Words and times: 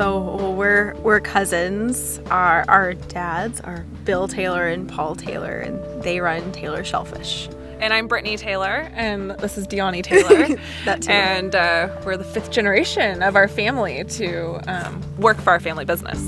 cousins 0.00 0.54
are 0.54 0.94
we're 1.02 1.20
cousins. 1.20 2.20
our 2.30 2.64
our 2.68 2.94
dads 2.94 3.60
are 3.60 3.84
Bill 4.06 4.28
Taylor 4.28 4.66
and 4.66 4.88
Paul 4.88 5.14
Taylor, 5.14 5.58
and 5.58 6.02
they 6.02 6.20
run 6.20 6.52
Taylor 6.52 6.82
Shellfish. 6.84 7.50
And 7.80 7.92
I'm 7.92 8.08
Brittany 8.08 8.38
Taylor, 8.38 8.90
and 8.94 9.32
this 9.32 9.58
is 9.58 9.66
Deani 9.66 10.02
Taylor. 10.02 10.56
that 10.86 11.02
too. 11.02 11.10
And 11.10 11.54
uh, 11.54 11.94
we're 12.06 12.16
the 12.16 12.24
fifth 12.24 12.50
generation 12.50 13.22
of 13.22 13.36
our 13.36 13.46
family 13.46 14.02
to 14.04 14.60
um, 14.72 15.02
work 15.18 15.36
for 15.36 15.50
our 15.50 15.60
family 15.60 15.84
business. 15.84 16.18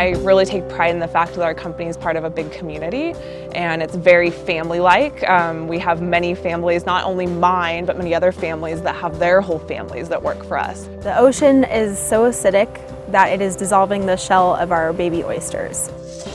I 0.00 0.12
really 0.22 0.46
take 0.46 0.66
pride 0.70 0.94
in 0.94 0.98
the 0.98 1.06
fact 1.06 1.34
that 1.34 1.42
our 1.42 1.52
company 1.52 1.86
is 1.86 1.94
part 1.94 2.16
of 2.16 2.24
a 2.24 2.30
big 2.30 2.50
community 2.52 3.12
and 3.54 3.82
it's 3.82 3.94
very 3.94 4.30
family-like. 4.30 5.28
Um, 5.28 5.68
we 5.68 5.78
have 5.78 6.00
many 6.00 6.34
families, 6.34 6.86
not 6.86 7.04
only 7.04 7.26
mine, 7.26 7.84
but 7.84 7.98
many 7.98 8.14
other 8.14 8.32
families 8.32 8.80
that 8.80 8.94
have 8.94 9.18
their 9.18 9.42
whole 9.42 9.58
families 9.58 10.08
that 10.08 10.22
work 10.22 10.42
for 10.46 10.56
us. 10.56 10.88
The 11.02 11.14
ocean 11.18 11.64
is 11.64 11.98
so 11.98 12.22
acidic 12.22 12.80
that 13.12 13.26
it 13.26 13.42
is 13.42 13.56
dissolving 13.56 14.06
the 14.06 14.16
shell 14.16 14.56
of 14.56 14.72
our 14.72 14.94
baby 14.94 15.22
oysters. 15.22 15.90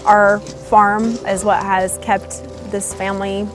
Our 0.05 0.41
farm 0.41 1.05
is 1.25 1.43
what 1.43 1.63
has 1.63 1.97
kept 2.03 2.43
this 2.69 2.93
family 2.93 3.47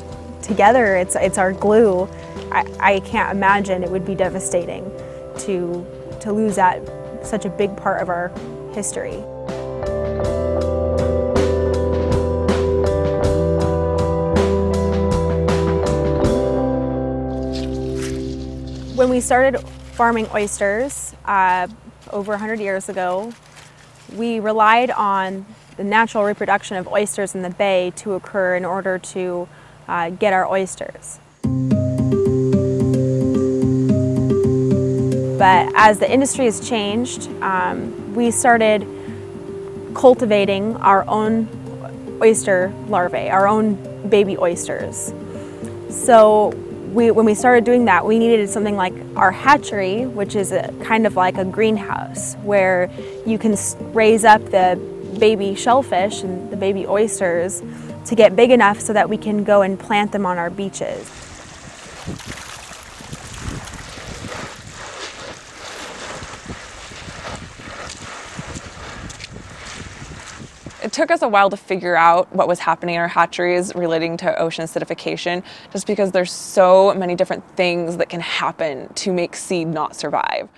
together. 0.42 0.96
It's, 0.96 1.14
it's 1.14 1.38
our 1.38 1.52
glue. 1.52 2.08
I, 2.50 2.66
I 2.80 3.00
can't 3.00 3.30
imagine 3.30 3.84
it 3.84 3.90
would 3.92 4.06
be 4.06 4.16
devastating 4.16 4.90
to, 5.38 5.86
to 6.18 6.32
lose 6.32 6.56
that 6.56 6.82
such 7.24 7.44
a 7.44 7.48
big 7.48 7.76
part 7.76 8.02
of 8.02 8.08
our 8.08 8.32
history. 8.74 9.22
When 19.00 19.08
we 19.08 19.20
started 19.20 19.58
farming 19.94 20.28
oysters 20.34 21.14
uh, 21.24 21.68
over 22.10 22.32
100 22.32 22.60
years 22.60 22.90
ago, 22.90 23.32
we 24.14 24.40
relied 24.40 24.90
on 24.90 25.46
the 25.78 25.84
natural 25.84 26.22
reproduction 26.22 26.76
of 26.76 26.86
oysters 26.86 27.34
in 27.34 27.40
the 27.40 27.48
bay 27.48 27.94
to 27.96 28.12
occur 28.12 28.56
in 28.56 28.66
order 28.66 28.98
to 28.98 29.48
uh, 29.88 30.10
get 30.10 30.34
our 30.34 30.46
oysters. 30.46 31.18
But 35.38 35.72
as 35.74 35.98
the 35.98 36.06
industry 36.06 36.44
has 36.44 36.68
changed, 36.68 37.26
um, 37.40 38.14
we 38.14 38.30
started 38.30 38.86
cultivating 39.94 40.76
our 40.76 41.08
own 41.08 41.48
oyster 42.20 42.70
larvae, 42.88 43.30
our 43.30 43.48
own 43.48 44.10
baby 44.10 44.36
oysters. 44.36 45.14
So 45.88 46.52
we, 46.90 47.10
when 47.10 47.24
we 47.24 47.34
started 47.34 47.64
doing 47.64 47.84
that, 47.84 48.04
we 48.04 48.18
needed 48.18 48.48
something 48.50 48.76
like 48.76 48.92
our 49.14 49.30
hatchery, 49.30 50.06
which 50.06 50.34
is 50.34 50.50
a, 50.52 50.74
kind 50.82 51.06
of 51.06 51.16
like 51.16 51.38
a 51.38 51.44
greenhouse 51.44 52.34
where 52.42 52.90
you 53.24 53.38
can 53.38 53.56
raise 53.92 54.24
up 54.24 54.44
the 54.46 54.78
baby 55.18 55.54
shellfish 55.54 56.22
and 56.22 56.50
the 56.50 56.56
baby 56.56 56.86
oysters 56.86 57.62
to 58.06 58.14
get 58.14 58.34
big 58.34 58.50
enough 58.50 58.80
so 58.80 58.92
that 58.92 59.08
we 59.08 59.16
can 59.16 59.44
go 59.44 59.62
and 59.62 59.78
plant 59.78 60.10
them 60.10 60.26
on 60.26 60.36
our 60.36 60.50
beaches. 60.50 61.29
It 70.90 70.94
took 70.94 71.12
us 71.12 71.22
a 71.22 71.28
while 71.28 71.48
to 71.50 71.56
figure 71.56 71.94
out 71.94 72.34
what 72.34 72.48
was 72.48 72.58
happening 72.58 72.96
in 72.96 73.00
our 73.00 73.06
hatcheries 73.06 73.72
relating 73.76 74.16
to 74.16 74.36
ocean 74.40 74.64
acidification, 74.64 75.44
just 75.72 75.86
because 75.86 76.10
there's 76.10 76.32
so 76.32 76.92
many 76.94 77.14
different 77.14 77.48
things 77.54 77.96
that 77.98 78.08
can 78.08 78.18
happen 78.18 78.92
to 78.94 79.12
make 79.12 79.36
seed 79.36 79.68
not 79.68 79.94
survive. 79.94 80.48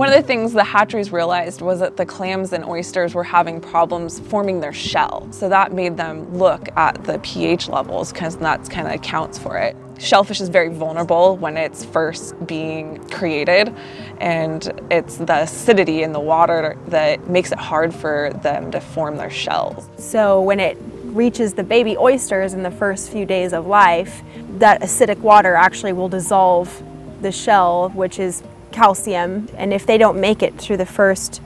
One 0.00 0.08
of 0.08 0.14
the 0.14 0.22
things 0.22 0.52
the 0.52 0.62
hatcheries 0.62 1.10
realized 1.10 1.62
was 1.62 1.80
that 1.80 1.96
the 1.96 2.06
clams 2.06 2.52
and 2.52 2.64
oysters 2.64 3.12
were 3.12 3.24
having 3.24 3.60
problems 3.60 4.20
forming 4.20 4.60
their 4.60 4.72
shell. 4.72 5.26
So 5.32 5.48
that 5.48 5.72
made 5.72 5.96
them 5.96 6.32
look 6.38 6.68
at 6.76 7.02
the 7.02 7.18
pH 7.18 7.68
levels 7.68 8.12
because 8.12 8.36
that 8.36 8.70
kind 8.70 8.86
of 8.86 8.94
accounts 8.94 9.36
for 9.36 9.58
it. 9.58 9.76
Shellfish 9.98 10.40
is 10.40 10.48
very 10.48 10.68
vulnerable 10.68 11.36
when 11.36 11.58
it's 11.58 11.84
first 11.84 12.34
being 12.46 13.06
created 13.10 13.76
and 14.20 14.80
it's 14.90 15.16
the 15.16 15.42
acidity 15.42 16.02
in 16.02 16.12
the 16.12 16.20
water 16.20 16.76
that 16.88 17.28
makes 17.28 17.52
it 17.52 17.58
hard 17.58 17.94
for 17.94 18.30
them 18.42 18.70
to 18.70 18.80
form 18.80 19.16
their 19.16 19.30
shells. 19.30 19.88
So 19.98 20.40
when 20.40 20.60
it 20.60 20.76
reaches 21.04 21.54
the 21.54 21.64
baby 21.64 21.96
oysters 21.96 22.52
in 22.52 22.62
the 22.62 22.70
first 22.70 23.10
few 23.10 23.24
days 23.24 23.52
of 23.52 23.66
life, 23.66 24.22
that 24.58 24.82
acidic 24.82 25.18
water 25.18 25.54
actually 25.54 25.92
will 25.92 26.08
dissolve 26.08 26.82
the 27.22 27.32
shell, 27.32 27.88
which 27.90 28.18
is 28.18 28.42
calcium, 28.72 29.48
and 29.56 29.72
if 29.72 29.86
they 29.86 29.98
don't 29.98 30.20
make 30.20 30.42
it 30.42 30.56
through 30.58 30.76
the 30.76 30.86
first 30.86 31.42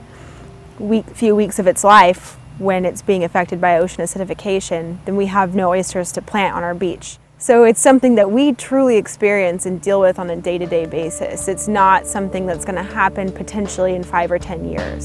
week, 0.77 1.05
few 1.07 1.35
weeks 1.35 1.57
of 1.57 1.67
its 1.67 1.83
life 1.83 2.37
when 2.57 2.85
it's 2.85 3.01
being 3.01 3.23
affected 3.23 3.59
by 3.59 3.77
ocean 3.77 4.03
acidification, 4.03 5.03
then 5.05 5.15
we 5.15 5.25
have 5.25 5.55
no 5.55 5.71
oysters 5.71 6.11
to 6.11 6.21
plant 6.21 6.55
on 6.55 6.63
our 6.63 6.75
beach. 6.75 7.17
So 7.45 7.63
it's 7.63 7.79
something 7.79 8.15
that 8.15 8.31
we 8.31 8.53
truly 8.53 8.97
experience 8.97 9.67
and 9.67 9.79
deal 9.79 10.01
with 10.01 10.17
on 10.17 10.31
a 10.31 10.35
day-to-day 10.35 10.87
-day 10.87 10.89
basis. 10.89 11.47
It's 11.47 11.67
not 11.67 12.07
something 12.07 12.47
that's 12.47 12.65
going 12.65 12.79
to 12.85 12.95
happen 12.95 13.31
potentially 13.31 13.93
in 13.93 14.03
five 14.03 14.31
or 14.31 14.39
10 14.39 14.65
years. 14.65 15.03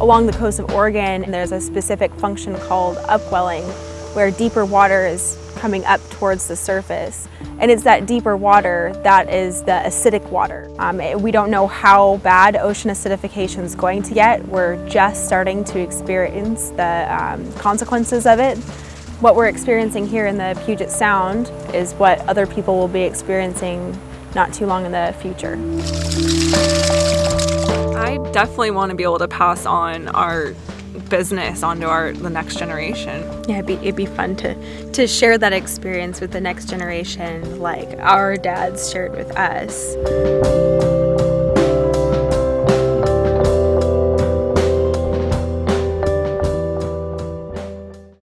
Along 0.00 0.24
the 0.30 0.36
coast 0.38 0.58
of 0.60 0.66
Oregon, 0.72 1.30
there's 1.30 1.52
a 1.52 1.60
specific 1.60 2.10
function 2.14 2.54
called 2.68 2.96
upwelling, 3.14 3.64
where 4.14 4.30
deeper 4.30 4.64
water 4.64 5.06
is 5.14 5.36
coming 5.66 5.84
up 5.86 6.00
towards 6.10 6.46
the 6.46 6.54
surface. 6.54 7.26
And 7.58 7.72
it's 7.72 7.82
that 7.82 8.06
deeper 8.06 8.36
water 8.36 8.92
that 9.02 9.28
is 9.28 9.64
the 9.64 9.82
acidic 9.84 10.22
water. 10.30 10.72
Um, 10.78 10.98
we 11.20 11.32
don't 11.32 11.50
know 11.50 11.66
how 11.66 12.18
bad 12.18 12.54
ocean 12.54 12.88
acidification 12.88 13.64
is 13.64 13.74
going 13.74 14.04
to 14.04 14.14
get. 14.14 14.46
We're 14.46 14.76
just 14.88 15.26
starting 15.26 15.64
to 15.64 15.80
experience 15.80 16.70
the 16.70 17.08
um, 17.10 17.52
consequences 17.54 18.26
of 18.26 18.38
it. 18.38 18.58
What 19.18 19.34
we're 19.34 19.48
experiencing 19.48 20.06
here 20.06 20.26
in 20.26 20.38
the 20.38 20.56
Puget 20.64 20.88
Sound 20.88 21.50
is 21.74 21.94
what 21.94 22.20
other 22.28 22.46
people 22.46 22.76
will 22.76 22.86
be 22.86 23.02
experiencing 23.02 23.98
not 24.36 24.54
too 24.54 24.66
long 24.66 24.86
in 24.86 24.92
the 24.92 25.16
future. 25.20 25.56
I 27.98 28.18
definitely 28.30 28.70
want 28.70 28.90
to 28.90 28.94
be 28.94 29.02
able 29.02 29.18
to 29.18 29.26
pass 29.26 29.66
on 29.66 30.06
our 30.10 30.54
business 31.08 31.62
onto 31.62 31.86
our 31.86 32.12
the 32.12 32.30
next 32.30 32.58
generation. 32.58 33.22
Yeah, 33.48 33.58
it'd 33.58 33.66
be, 33.66 33.74
it'd 33.74 33.96
be 33.96 34.06
fun 34.06 34.36
to 34.36 34.92
to 34.92 35.06
share 35.06 35.38
that 35.38 35.52
experience 35.52 36.20
with 36.20 36.32
the 36.32 36.40
next 36.40 36.68
generation, 36.68 37.60
like 37.60 37.98
our 38.00 38.36
dads 38.36 38.90
shared 38.90 39.12
with 39.12 39.30
us. 39.36 40.65